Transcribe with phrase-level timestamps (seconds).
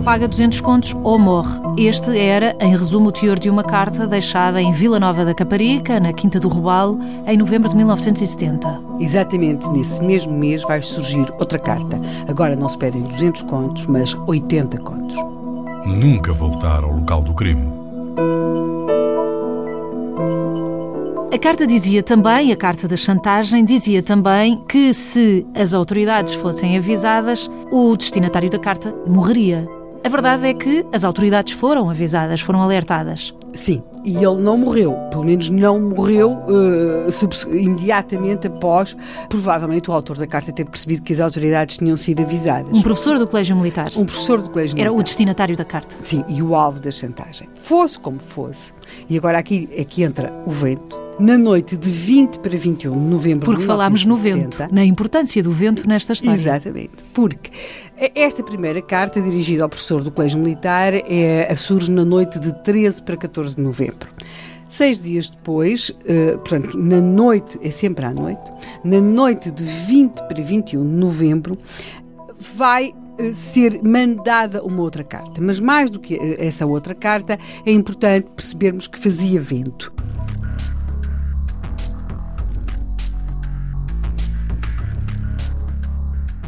[0.00, 1.60] paga 200 contos ou morre.
[1.76, 5.98] Este era, em resumo, o teor de uma carta deixada em Vila Nova da Caparica,
[5.98, 8.80] na Quinta do Robalo, em novembro de 1970.
[9.00, 12.00] Exatamente nesse mesmo mês vai surgir outra carta.
[12.28, 15.16] Agora não se pedem 200 contos, mas 80 contos.
[15.84, 17.66] Nunca voltar ao local do crime.
[21.32, 26.76] A carta dizia também, a carta da chantagem, dizia também que se as autoridades fossem
[26.76, 29.66] avisadas, o destinatário da carta morreria.
[30.04, 33.32] A verdade é que as autoridades foram avisadas, foram alertadas.
[33.54, 38.96] Sim, e ele não morreu, pelo menos não morreu uh, imediatamente após,
[39.28, 42.76] provavelmente, o autor da carta ter percebido que as autoridades tinham sido avisadas.
[42.76, 43.90] Um professor do Colégio Militar.
[43.96, 45.00] Um professor do Colégio Era Militar.
[45.00, 45.94] o destinatário da carta.
[46.00, 47.48] Sim, e o alvo da chantagem.
[47.54, 48.72] Fosse como fosse,
[49.08, 53.44] e agora aqui, aqui entra o vento, na noite de 20 para 21 de novembro
[53.44, 56.34] Porque de falámos no 1970, vento, na importância do vento nesta história.
[56.34, 57.04] Exatamente.
[57.12, 57.50] Porque
[58.14, 63.02] esta primeira carta, dirigida ao professor do Colégio Militar, é, surge na noite de 13
[63.02, 64.08] para 14 de novembro.
[64.66, 68.50] Seis dias depois, uh, portanto, na noite, é sempre à noite,
[68.82, 71.58] na noite de 20 para 21 de novembro,
[72.56, 75.40] vai eh, ser mandada uma outra carta.
[75.40, 79.92] Mas mais do que eh, essa outra carta, é importante percebermos que fazia vento.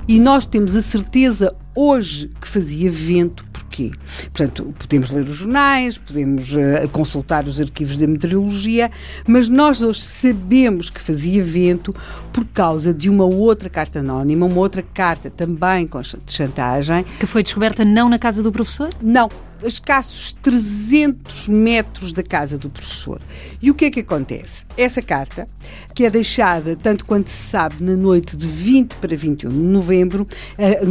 [0.07, 3.45] E nós temos a certeza hoje que fazia vento.
[3.53, 3.91] Porquê?
[4.33, 8.91] Portanto, podemos ler os jornais, podemos uh, consultar os arquivos da meteorologia,
[9.27, 11.95] mas nós hoje sabemos que fazia vento
[12.33, 15.89] por causa de uma outra carta anónima, uma outra carta também
[16.25, 17.05] de chantagem.
[17.19, 18.89] Que foi descoberta não na casa do professor?
[19.03, 19.29] Não,
[19.65, 23.21] a escassos 300 metros da casa do professor.
[23.63, 24.67] E o que é que acontece?
[24.77, 25.49] Essa carta,
[25.95, 30.27] que é deixada, tanto quanto se sabe, na noite de 20 para 21 de novembro,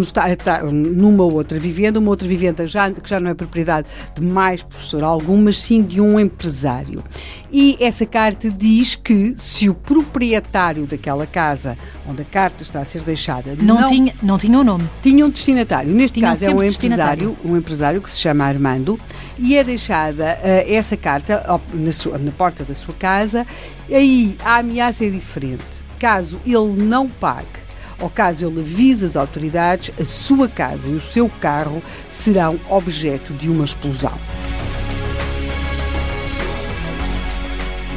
[0.02, 4.26] está, está numa outra vivenda, uma outra vivenda já, que já não é propriedade de
[4.26, 7.04] mais professor algum, mas sim de um empresário.
[7.52, 12.86] E essa carta diz que se o proprietário daquela casa onde a carta está a
[12.86, 14.90] ser deixada não, não tinha não tinha o um nome.
[15.02, 15.94] tinha um destinatário.
[15.94, 19.00] Neste tinha caso é um empresário um empresário que se chama Armando
[19.38, 23.46] e é deixada uh, essa carta na, sua, na porta da sua casa.
[23.92, 25.64] Aí a ameaça é diferente.
[26.00, 27.63] Caso ele não pague
[28.42, 33.64] ele avise as autoridades, a sua casa e o seu carro serão objeto de uma
[33.64, 34.18] explosão.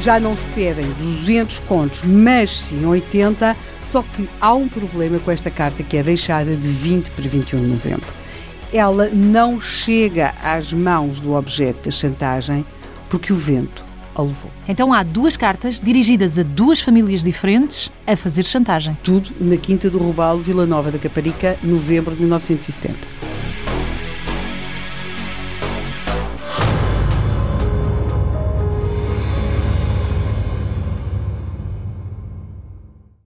[0.06, 5.32] já não se pedem 200 contos, mas sim 80, só que há um problema com
[5.32, 8.14] esta carta que é deixada de 20 para 21 de novembro.
[8.72, 12.64] Ela não chega às mãos do objeto da chantagem
[13.08, 13.85] porque o vento
[14.16, 14.50] a levou.
[14.66, 18.96] Então há duas cartas dirigidas a duas famílias diferentes a fazer chantagem.
[19.02, 23.35] Tudo na Quinta do Robalo, Vila Nova da Caparica, novembro de 1970.